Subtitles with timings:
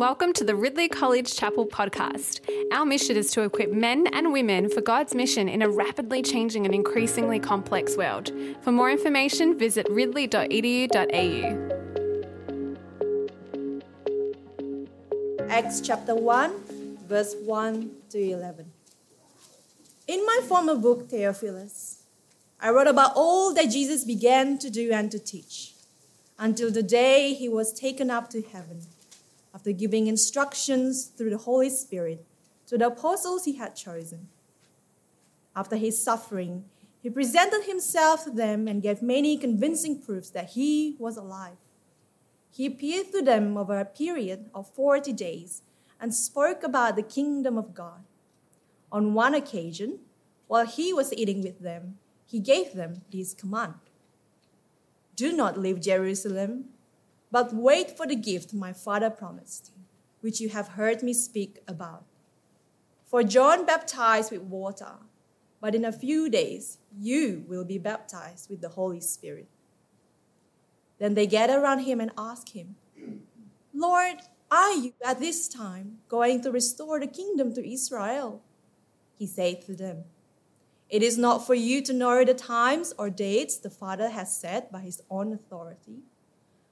[0.00, 2.40] Welcome to the Ridley College Chapel podcast.
[2.72, 6.64] Our mission is to equip men and women for God's mission in a rapidly changing
[6.64, 8.32] and increasingly complex world.
[8.62, 10.96] For more information, visit ridley.edu.au.
[15.50, 18.72] Acts chapter 1, verse 1 to 11.
[20.08, 22.04] In my former book, Theophilus,
[22.58, 25.74] I wrote about all that Jesus began to do and to teach
[26.38, 28.86] until the day he was taken up to heaven
[29.54, 32.24] after giving instructions through the Holy Spirit
[32.66, 34.28] to the apostles he had chosen.
[35.56, 36.64] After his suffering,
[37.02, 41.56] he presented himself to them and gave many convincing proofs that he was alive.
[42.50, 45.62] He appeared to them over a period of 40 days
[46.00, 48.04] and spoke about the kingdom of God.
[48.92, 50.00] On one occasion,
[50.46, 53.74] while he was eating with them, he gave them this command
[55.16, 56.70] Do not leave Jerusalem
[57.30, 59.72] but wait for the gift my Father promised,
[60.20, 62.04] which you have heard me speak about.
[63.04, 64.94] For John baptized with water,
[65.60, 69.48] but in a few days you will be baptized with the Holy Spirit.
[70.98, 72.76] Then they gathered around him and asked him,
[73.72, 74.18] Lord,
[74.50, 78.42] are you at this time going to restore the kingdom to Israel?
[79.16, 80.04] He said to them,
[80.88, 84.72] It is not for you to know the times or dates the Father has set
[84.72, 86.02] by his own authority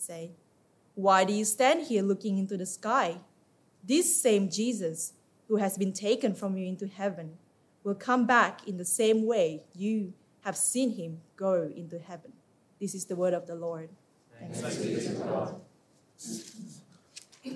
[0.00, 0.32] say,
[0.94, 3.18] Why do you stand here looking into the sky?
[3.82, 5.12] This same Jesus,
[5.48, 7.38] who has been taken from you into heaven,
[7.84, 10.12] will come back in the same way you
[10.42, 12.32] have seen him go into heaven.
[12.80, 13.90] This is the word of the Lord.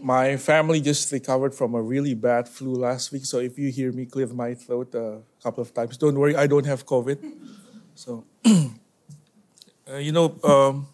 [0.00, 3.92] My family just recovered from a really bad flu last week, so if you hear
[3.92, 7.18] me clear my throat a couple of times, don't worry, I don't have COVID.
[7.94, 10.86] So, uh, you know, um,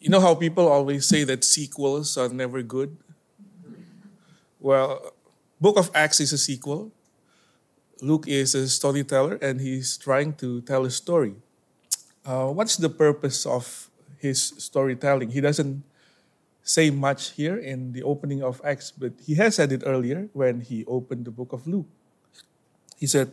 [0.00, 2.96] you know how people always say that sequels are never good?
[4.58, 5.12] Well,
[5.60, 6.90] Book of Acts is a sequel.
[8.00, 11.34] Luke is a storyteller and he's trying to tell a story.
[12.24, 15.30] Uh, what's the purpose of his storytelling?
[15.30, 15.84] He doesn't
[16.62, 20.60] say much here in the opening of Acts, but he has said it earlier when
[20.60, 21.88] he opened the book of Luke.
[22.96, 23.32] He said,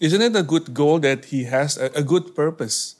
[0.00, 2.96] isn't it a good goal that he has, a, a good purpose?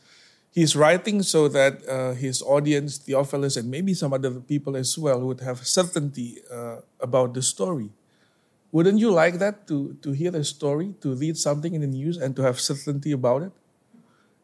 [0.51, 5.21] He's writing so that uh, his audience, Theophilus, and maybe some other people as well,
[5.21, 7.91] would have certainty uh, about the story.
[8.73, 12.17] Wouldn't you like that to, to hear the story, to read something in the news,
[12.17, 13.53] and to have certainty about it,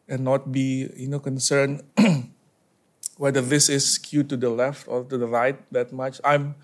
[0.06, 1.82] and not be you know concerned
[3.16, 6.20] whether this is skewed to the left or to the right that much?
[6.24, 6.56] I'm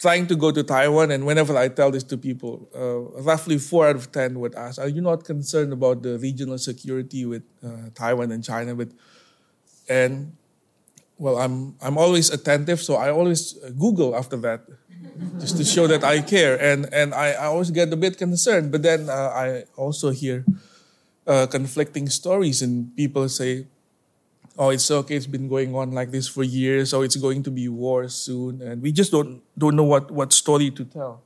[0.00, 3.88] trying to go to Taiwan, and whenever I tell this to people, uh, roughly four
[3.88, 7.92] out of ten would ask, "Are you not concerned about the regional security with uh,
[7.94, 8.96] Taiwan and China?" With
[9.88, 10.32] and
[11.18, 14.64] well, I'm I'm always attentive, so I always Google after that,
[15.38, 18.72] just to show that I care, and and I, I always get a bit concerned.
[18.72, 20.46] But then uh, I also hear
[21.26, 23.66] uh, conflicting stories, and people say
[24.60, 27.50] oh, it's okay, it's been going on like this for years, or it's going to
[27.50, 31.22] be war soon, and we just don't don't know what, what story to tell.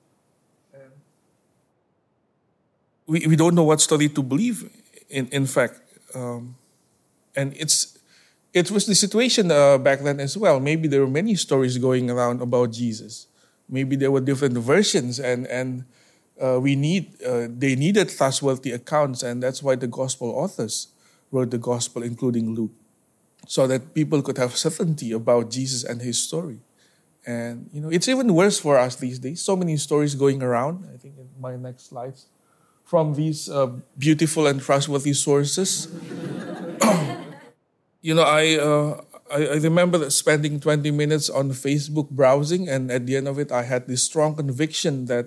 [3.06, 4.70] We, we don't know what story to believe
[5.10, 5.82] in, in fact.
[6.14, 6.54] Um,
[7.36, 7.98] and it's
[8.54, 10.60] it was the situation uh, back then as well.
[10.60, 13.26] Maybe there were many stories going around about Jesus.
[13.69, 15.84] Maybe there were different versions, and and
[16.40, 20.94] uh, we need uh, they needed trustworthy accounts, and that's why the gospel authors
[21.32, 22.72] wrote the gospel, including Luke
[23.46, 26.58] so that people could have certainty about Jesus and his story.
[27.26, 29.41] And you know, it's even worse for us these days.
[29.43, 30.88] So many stories going around.
[30.93, 32.26] I think in my next slides
[32.85, 35.88] from these uh, beautiful and trustworthy sources.
[38.02, 39.00] you know, I uh,
[39.32, 43.50] I, I remember spending 20 minutes on Facebook browsing, and at the end of it,
[43.50, 45.26] I had this strong conviction that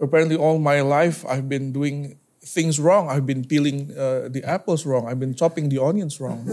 [0.00, 2.18] apparently all my life I've been doing
[2.48, 3.08] things wrong.
[3.08, 5.06] I've been peeling uh, the apples wrong.
[5.06, 6.44] I've been chopping the onions wrong.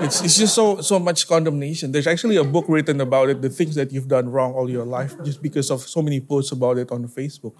[0.00, 1.92] it's, it's just so so much condemnation.
[1.92, 4.84] There's actually a book written about it, the things that you've done wrong all your
[4.84, 7.52] life, just because of so many posts about it on Facebook.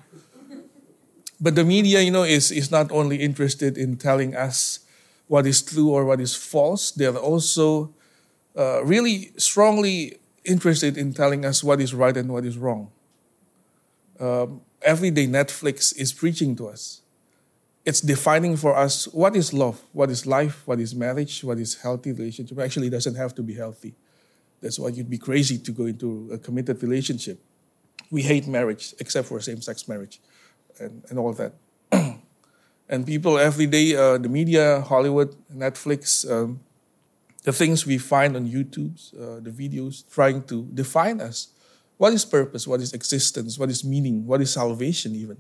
[1.41, 4.81] But the media, you know, is is not only interested in telling us
[5.29, 6.91] what is true or what is false.
[6.91, 7.93] They're also
[8.57, 12.91] uh, really strongly interested in telling us what is right and what is wrong.
[14.19, 17.02] Um, every day, Netflix is preaching to us
[17.85, 21.75] it's defining for us what is love, what is life, what is marriage, what is
[21.83, 22.59] healthy relationship.
[22.59, 23.95] Actually, it doesn't have to be healthy.
[24.61, 27.41] That's why you'd be crazy to go into a committed relationship.
[28.11, 30.21] We hate marriage, except for same-sex marriage,
[30.79, 31.55] and, and all that.
[32.89, 36.61] and people every day, uh, the media, Hollywood, Netflix, um,
[37.43, 41.49] the things we find on YouTube, uh, the videos, trying to define us.
[41.97, 42.69] What is purpose?
[42.69, 43.59] What is existence?
[43.59, 44.25] What is meaning?
[44.27, 45.17] What is salvation?
[45.17, 45.39] Even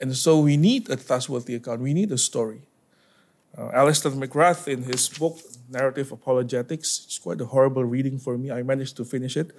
[0.00, 1.80] and so we need a trustworthy account.
[1.80, 2.62] We need a story.
[3.56, 5.38] Uh, Alister McGrath, in his book,
[5.70, 8.50] Narrative Apologetics, it's quite a horrible reading for me.
[8.50, 9.52] I managed to finish it.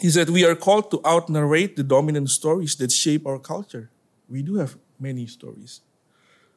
[0.00, 3.90] He said, We are called to out narrate the dominant stories that shape our culture.
[4.28, 5.80] We do have many stories.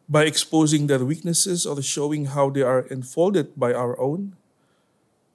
[0.09, 4.35] By exposing their weaknesses or showing how they are enfolded by our own,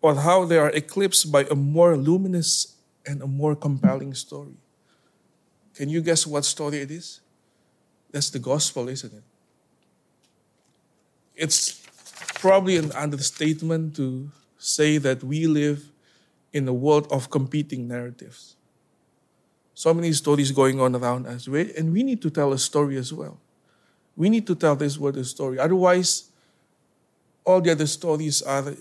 [0.03, 2.77] or how they are eclipsed by a more luminous
[3.07, 4.59] and a more compelling story.
[5.77, 7.21] Can you guess what story it is?
[8.11, 9.23] That's the gospel, isn't it?
[11.35, 11.83] It's
[12.35, 15.93] probably an understatement to say that we live
[16.53, 18.57] in a world of competing narratives.
[19.75, 23.13] So many stories going on around us, and we need to tell a story as
[23.13, 23.39] well.
[24.17, 25.59] We need to tell this world a story.
[25.59, 26.31] Otherwise,
[27.45, 28.75] all the other stories are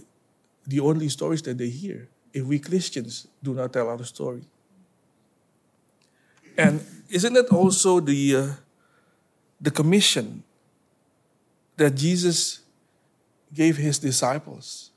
[0.65, 4.43] the only stories that they hear if we Christians do not tell our story.
[6.57, 8.47] And isn't it also the uh,
[9.59, 10.43] the commission
[11.77, 12.61] that Jesus
[13.53, 14.91] gave his disciples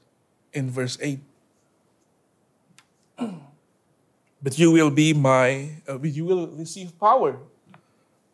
[0.53, 1.21] in verse 8?
[4.43, 7.39] but you will be my uh, you will receive power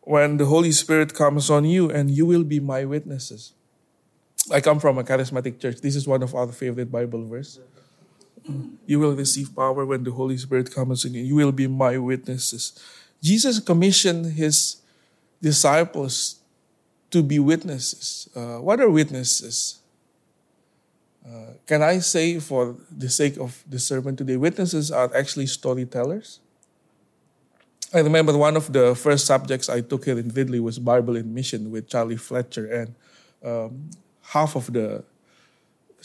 [0.02, 3.52] when the Holy Spirit comes on you and you will be my witnesses.
[4.52, 5.80] I come from a charismatic church.
[5.80, 7.58] This is one of our favorite Bible verse.
[8.86, 11.22] You will receive power when the Holy Spirit comes on you.
[11.22, 12.78] You will be my witnesses.
[13.24, 14.82] Jesus commissioned his
[15.40, 16.36] disciples
[17.10, 18.28] to be witnesses.
[18.36, 19.80] Uh, what are witnesses?
[21.24, 26.40] Uh, can I say, for the sake of the sermon today, witnesses are actually storytellers?
[27.94, 31.34] I remember one of the first subjects I took here in Ridley was Bible and
[31.34, 32.94] Mission with Charlie Fletcher, and
[33.42, 33.88] um,
[34.20, 35.02] half of the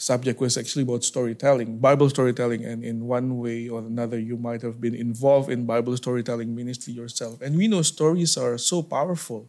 [0.00, 4.62] subject was actually about storytelling, Bible storytelling, and in one way or another, you might
[4.62, 7.40] have been involved in Bible storytelling ministry yourself.
[7.42, 9.46] And we know stories are so powerful.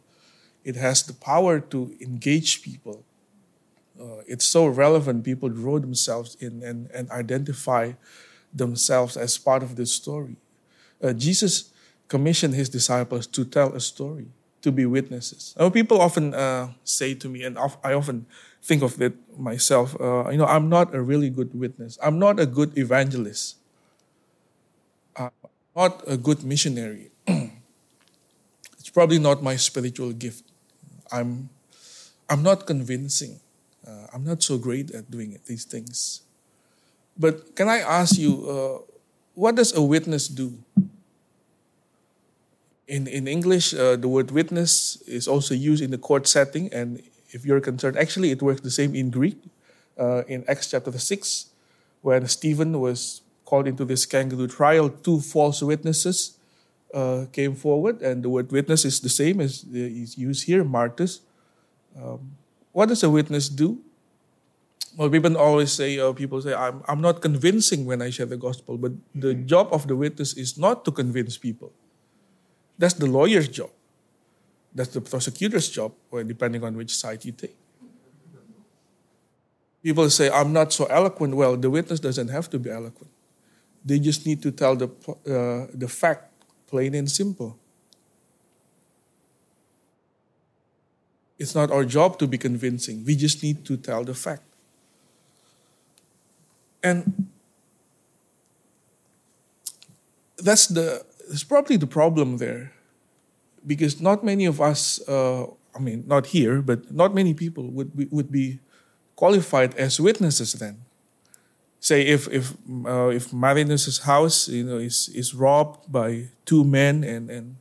[0.62, 3.04] It has the power to engage people.
[3.98, 5.24] Uh, it's so relevant.
[5.24, 7.92] People draw themselves in and, and identify
[8.52, 10.36] themselves as part of the story.
[11.02, 11.72] Uh, Jesus
[12.08, 14.26] commissioned his disciples to tell a story,
[14.60, 15.54] to be witnesses.
[15.58, 18.26] Now, people often uh, say to me, and I often
[18.62, 19.98] think of it myself.
[20.00, 21.98] Uh, you know, I'm not a really good witness.
[22.02, 23.56] I'm not a good evangelist.
[25.16, 25.30] I'm
[25.76, 27.10] not a good missionary.
[27.26, 30.44] it's probably not my spiritual gift.
[31.10, 31.50] I'm,
[32.30, 33.40] I'm not convincing.
[33.86, 36.22] Uh, I'm not so great at doing it, these things.
[37.18, 38.92] But can I ask you, uh,
[39.34, 40.56] what does a witness do?
[42.86, 47.02] In, in English, uh, the word witness is also used in the court setting and
[47.32, 47.96] if you're concerned.
[47.96, 49.38] Actually, it works the same in Greek.
[49.98, 51.46] Uh, in Acts chapter 6,
[52.00, 56.38] when Stephen was called into this kangaroo trial, two false witnesses
[56.94, 61.20] uh, came forward, and the word witness is the same as is used here, martyrs.
[61.96, 62.36] Um,
[62.72, 63.78] what does a witness do?
[64.96, 68.36] Well, people always say, uh, people say, I'm, I'm not convincing when I share the
[68.36, 71.72] gospel, but the job of the witness is not to convince people.
[72.78, 73.70] That's the lawyer's job.
[74.74, 77.56] That's the prosecutor's job, or depending on which side you take.
[79.82, 81.34] People say, I'm not so eloquent.
[81.34, 83.10] Well, the witness doesn't have to be eloquent.
[83.84, 86.32] They just need to tell the, uh, the fact,
[86.68, 87.58] plain and simple.
[91.38, 93.04] It's not our job to be convincing.
[93.04, 94.44] We just need to tell the fact.
[96.84, 97.28] And
[100.36, 102.72] that's the that's probably the problem there
[103.66, 107.96] because not many of us, uh, I mean, not here, but not many people would
[107.96, 108.60] be, would be
[109.16, 110.84] qualified as witnesses then.
[111.80, 112.54] say if if
[112.86, 117.56] uh, if Marinus's house you know is is robbed by two men and and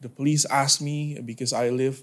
[0.00, 2.02] the police ask me because I live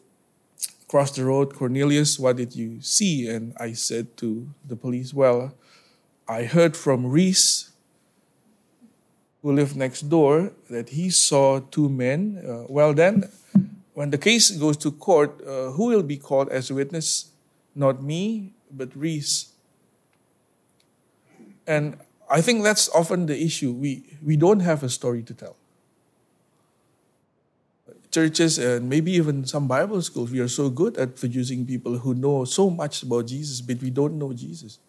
[0.87, 5.53] across the road Cornelius what did you see and I said to the police well
[6.27, 7.70] I heard from Reese
[9.41, 13.29] who lived next door that he saw two men uh, well then
[13.93, 17.31] when the case goes to court uh, who will be called as a witness
[17.75, 19.51] not me but Reese
[21.67, 21.97] and
[22.31, 23.73] I think that's often the issue.
[23.73, 25.57] We, we don't have a story to tell.
[28.09, 32.13] Churches and maybe even some Bible schools, we are so good at producing people who
[32.13, 34.79] know so much about Jesus, but we don't know Jesus.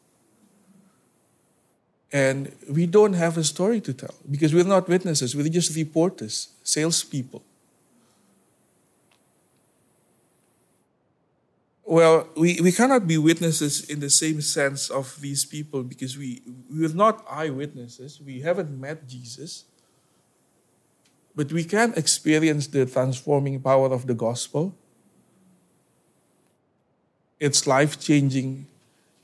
[2.12, 6.48] And we don't have a story to tell because we're not witnesses, we're just reporters,
[6.62, 7.42] salespeople.
[11.84, 16.42] Well, we, we cannot be witnesses in the same sense of these people because we,
[16.70, 18.20] we're not eyewitnesses.
[18.20, 19.64] We haven't met Jesus.
[21.34, 24.74] But we can experience the transforming power of the gospel,
[27.40, 28.66] its life changing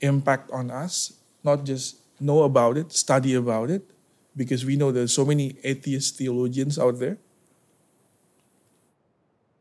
[0.01, 3.83] impact on us, not just know about it, study about it,
[4.35, 7.17] because we know there's so many atheist theologians out there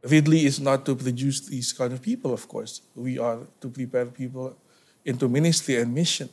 [0.02, 2.82] Ridley is not to produce these kind of people, of course.
[2.94, 4.56] We are to prepare people
[5.04, 6.28] into ministry and mission.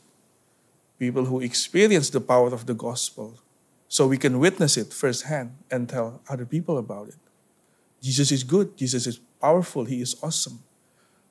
[1.00, 3.40] People who experience the power of the gospel
[3.88, 7.20] so we can witness it firsthand and tell other people about it.
[8.02, 10.60] Jesus is good, Jesus is powerful, He is awesome.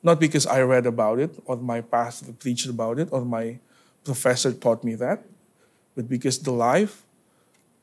[0.03, 3.59] Not because I read about it or my pastor preached about it or my
[4.05, 5.25] professor taught me that,
[5.97, 7.03] but because the life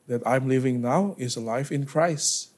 [0.06, 2.52] that I'm living now is a life in Christ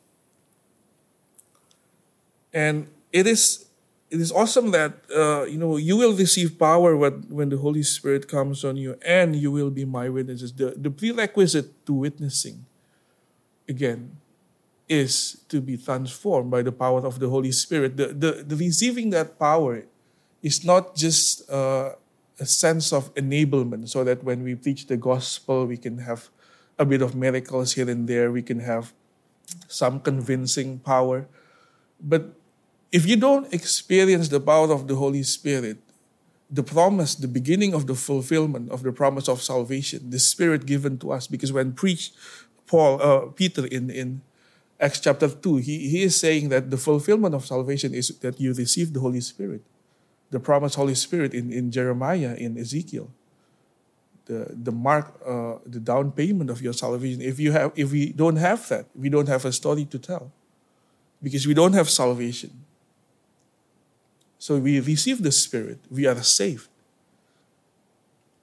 [2.55, 3.67] and it is
[4.09, 7.83] it is awesome that uh, you know you will receive power when, when the Holy
[7.83, 10.55] Spirit comes on you, and you will be my witnesses.
[10.55, 12.65] The the prerequisite to witnessing,
[13.69, 14.17] again,
[14.89, 17.97] is to be transformed by the power of the Holy Spirit.
[17.97, 19.83] The the, the receiving that power
[20.41, 21.99] is not just uh,
[22.41, 26.29] a sense of enablement, so that when we preach the gospel, we can have
[26.79, 28.33] a bit of miracles here and there.
[28.33, 28.93] We can have
[29.69, 31.27] some convincing power,
[32.01, 32.35] but
[32.91, 35.79] if you don't experience the power of the Holy Spirit,
[36.51, 40.99] the promise, the beginning of the fulfillment of the promise of salvation, the Spirit given
[40.99, 42.15] to us, because when preached,
[42.67, 44.23] Paul, uh, Peter in, in
[44.79, 48.55] Acts chapter 2, he, he is saying that the fulfillment of salvation is that you
[48.55, 49.63] receive the Holy Spirit.
[50.35, 53.09] The promised Holy Spirit in, in Jeremiah, in Ezekiel.
[54.27, 57.23] The, the mark, uh, the down payment of your salvation.
[57.23, 60.33] If you have, if we don't have that, we don't have a story to tell,
[61.23, 62.51] because we don't have salvation.
[64.41, 66.67] So we receive the Spirit, we are saved.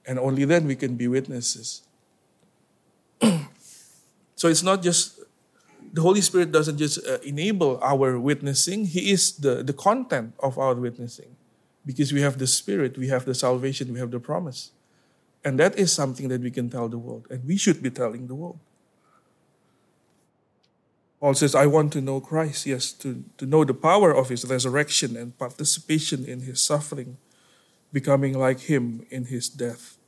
[0.06, 1.82] And only then we can be witnesses.
[4.34, 5.20] so it's not just,
[5.92, 10.56] the Holy Spirit doesn't just uh, enable our witnessing, He is the, the content of
[10.56, 11.36] our witnessing.
[11.84, 14.70] Because we have the Spirit, we have the salvation, we have the promise.
[15.44, 18.28] And that is something that we can tell the world, and we should be telling
[18.28, 18.58] the world.
[21.18, 24.44] Paul says, I want to know Christ, yes, to, to know the power of his
[24.44, 27.16] resurrection and participation in his suffering,
[27.92, 29.98] becoming like him in his death.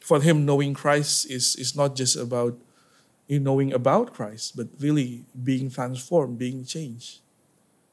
[0.00, 2.58] For him, knowing Christ is, is not just about
[3.26, 7.20] you knowing about Christ, but really being transformed, being changed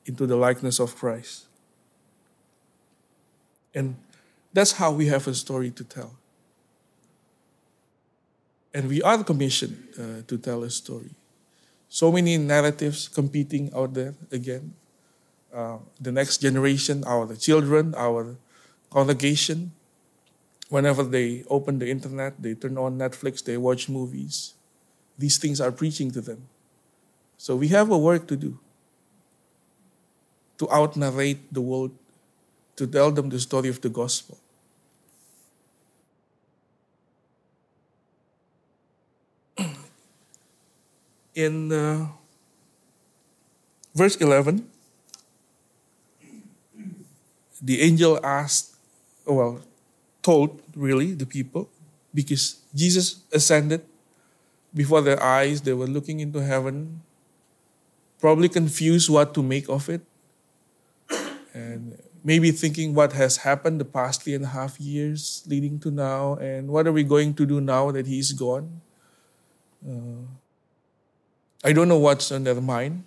[0.05, 1.47] into the likeness of Christ.
[3.73, 3.95] And
[4.53, 6.15] that's how we have a story to tell.
[8.73, 11.11] And we are commissioned uh, to tell a story
[11.91, 14.73] so many narratives competing out there again.
[15.53, 18.37] Uh, the next generation, our children, our
[18.89, 19.73] congregation,
[20.69, 24.53] whenever they open the internet, they turn on Netflix, they watch movies.
[25.17, 26.47] These things are preaching to them.
[27.35, 28.57] So we have a work to do
[30.59, 31.91] to out narrate the world,
[32.81, 34.41] to tell them the story of the gospel.
[41.35, 42.07] in uh,
[43.93, 44.65] verse 11,
[47.61, 48.73] the angel asked,
[49.27, 49.61] well,
[50.23, 51.69] told really the people,
[52.09, 53.85] because Jesus ascended
[54.73, 57.03] before their eyes, they were looking into heaven,
[58.19, 60.01] probably confused what to make of it,
[61.53, 65.91] and maybe thinking what has happened the past three and a half years leading to
[65.91, 68.81] now, and what are we going to do now that he's gone?
[69.81, 70.25] Uh,
[71.63, 73.03] I don't know what's on their mind,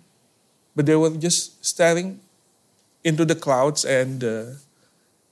[0.75, 2.19] but they were just staring
[3.03, 4.45] into the clouds, and uh,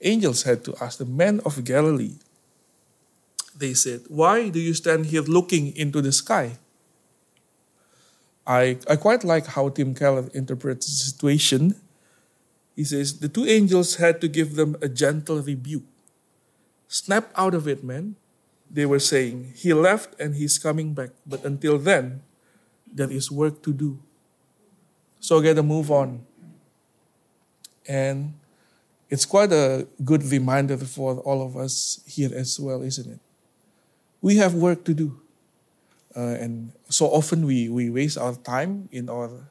[0.01, 2.15] angels had to ask the men of Galilee,
[3.55, 6.57] They said, Why do you stand here looking into the sky?
[8.45, 11.75] I, I quite like how Tim Keller interprets the situation.
[12.75, 15.85] He says, The two angels had to give them a gentle rebuke.
[16.87, 18.15] Snap out of it, man.
[18.69, 21.11] They were saying, He left and he's coming back.
[21.25, 22.21] But until then,
[22.91, 23.99] there is work to do.
[25.19, 26.25] So get a move on.
[27.87, 28.33] And
[29.09, 33.19] it's quite a good reminder for all of us here as well, isn't it?
[34.21, 35.21] We have work to do.
[36.15, 39.49] Uh, and so often we, we waste our time in our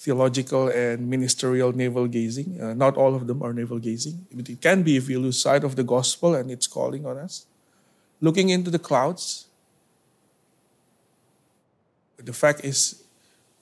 [0.00, 2.58] theological and ministerial navel gazing.
[2.58, 4.26] Uh, not all of them are navel gazing.
[4.32, 7.18] but It can be if we lose sight of the gospel and its calling on
[7.18, 7.44] us.
[8.20, 9.46] Looking into the clouds.
[12.16, 13.02] The fact is,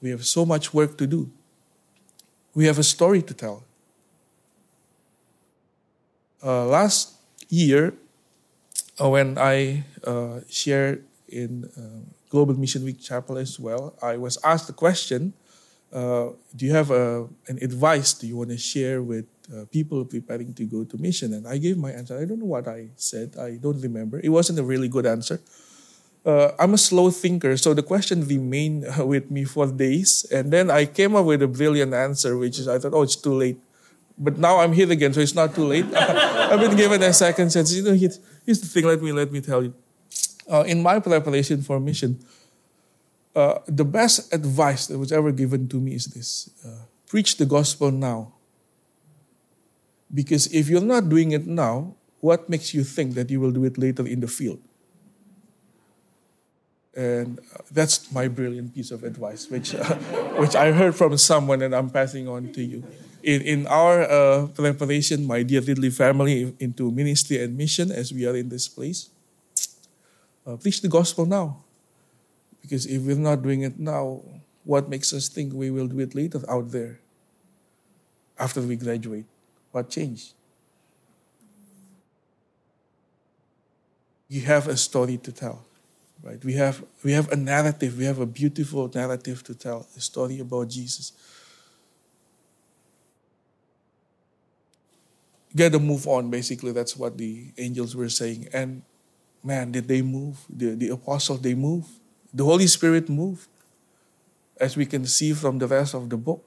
[0.01, 1.29] we have so much work to do.
[2.55, 3.65] We have a story to tell.
[6.43, 7.15] Uh, last
[7.49, 7.95] year,
[9.01, 14.39] uh, when I uh, shared in uh, Global Mission Week Chapel as well, I was
[14.45, 15.33] asked the question
[15.93, 20.05] uh, Do you have a, an advice do you want to share with uh, people
[20.05, 21.33] preparing to go to mission?
[21.33, 22.19] And I gave my answer.
[22.19, 24.21] I don't know what I said, I don't remember.
[24.23, 25.41] It wasn't a really good answer.
[26.27, 30.27] Uh, I'm a slow thinker, so the question remained with me for days.
[30.31, 33.17] And then I came up with a brilliant answer, which is I thought, oh, it's
[33.17, 33.59] too late.
[34.19, 35.87] But now I'm here again, so it's not too late.
[35.95, 37.73] I've been given a second chance.
[37.73, 38.19] You know, here's
[38.61, 38.85] the thing.
[38.85, 39.73] Let me let me tell you
[40.51, 42.19] uh, in my preparation for mission,
[43.35, 47.47] uh, the best advice that was ever given to me is this uh, preach the
[47.47, 48.33] gospel now.
[50.13, 53.65] Because if you're not doing it now, what makes you think that you will do
[53.65, 54.61] it later in the field?
[56.97, 59.85] And uh, that's my brilliant piece of advice, which, uh,
[60.41, 62.83] which I heard from someone and I'm passing on to you.
[63.23, 68.27] In, in our uh, preparation, my dear Ridley family, into ministry and mission as we
[68.27, 69.11] are in this place,
[70.47, 71.63] uh, preach the gospel now.
[72.69, 74.21] Because if we're not doing it now,
[74.63, 77.01] what makes us think we will do it later out there
[78.39, 79.25] after we graduate?
[79.73, 80.35] What changed?
[84.29, 85.65] You have a story to tell,
[86.23, 86.45] right?
[86.45, 90.41] We have, we have a narrative, we have a beautiful narrative to tell, a story
[90.41, 91.13] about Jesus.
[95.57, 98.49] Get to move on, basically, that's what the angels were saying.
[98.53, 98.83] And
[99.43, 100.37] man, did they move?
[100.51, 101.87] The, the apostles, they move.
[102.33, 103.49] The Holy Spirit moved,
[104.61, 106.45] as we can see from the rest of the book.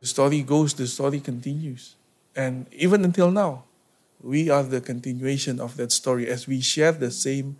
[0.00, 1.96] The story goes, the story continues.
[2.36, 3.64] And even until now,
[4.22, 7.56] we are the continuation of that story as we share the same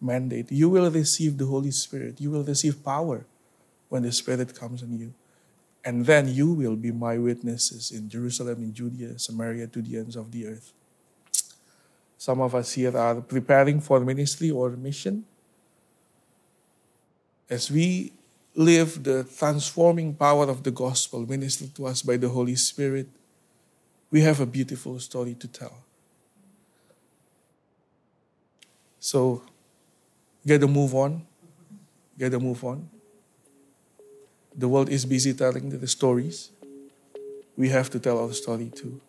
[0.00, 0.50] mandate.
[0.50, 3.24] You will receive the Holy Spirit, you will receive power
[3.88, 5.12] when the Spirit comes on you.
[5.84, 10.16] And then you will be my witnesses in Jerusalem, in Judea, Samaria, to the ends
[10.16, 10.72] of the earth.
[12.18, 15.24] Some of us here are preparing for ministry or mission.
[17.48, 18.12] As we
[18.54, 23.06] live the transforming power of the gospel ministered to us by the Holy Spirit,
[24.10, 25.84] we have a beautiful story to tell.
[28.98, 29.42] So,
[30.44, 31.26] get to move on.
[32.18, 32.88] Get to move on.
[34.56, 36.50] The world is busy telling the stories.
[37.56, 39.00] We have to tell our story too.